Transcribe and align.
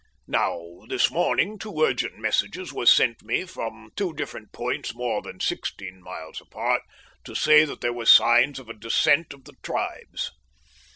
Now, 0.25 0.81
this 0.89 1.11
morning 1.11 1.59
two 1.59 1.79
urgent 1.81 2.17
messages 2.17 2.73
were 2.73 2.87
sent 2.87 3.21
me 3.21 3.45
from 3.45 3.91
two 3.95 4.13
different 4.15 4.51
points 4.51 4.95
more 4.95 5.21
than 5.21 5.39
sixteen 5.39 6.01
miles 6.01 6.41
apart, 6.41 6.81
to 7.23 7.35
say 7.35 7.65
that 7.65 7.81
there 7.81 7.93
were 7.93 8.07
signs 8.07 8.57
of 8.57 8.67
a 8.67 8.73
descent 8.73 9.31
of 9.31 9.43
the 9.43 9.53
tribes. 9.61 10.31